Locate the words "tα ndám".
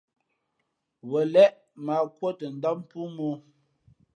2.39-2.77